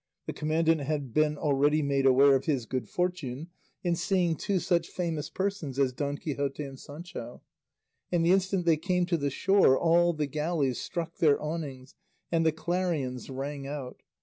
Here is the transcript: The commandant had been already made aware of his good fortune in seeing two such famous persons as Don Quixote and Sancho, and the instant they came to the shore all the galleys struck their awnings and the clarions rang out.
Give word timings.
The 0.25 0.33
commandant 0.33 0.81
had 0.81 1.13
been 1.13 1.37
already 1.37 1.83
made 1.83 2.07
aware 2.07 2.33
of 2.35 2.45
his 2.45 2.65
good 2.65 2.89
fortune 2.89 3.49
in 3.83 3.95
seeing 3.95 4.35
two 4.35 4.57
such 4.57 4.87
famous 4.89 5.29
persons 5.29 5.77
as 5.77 5.93
Don 5.93 6.17
Quixote 6.17 6.63
and 6.63 6.79
Sancho, 6.79 7.43
and 8.11 8.25
the 8.25 8.31
instant 8.31 8.65
they 8.65 8.77
came 8.77 9.05
to 9.05 9.15
the 9.17 9.29
shore 9.29 9.77
all 9.77 10.13
the 10.13 10.25
galleys 10.25 10.81
struck 10.81 11.17
their 11.17 11.39
awnings 11.39 11.93
and 12.31 12.43
the 12.43 12.51
clarions 12.51 13.29
rang 13.29 13.67
out. 13.67 14.01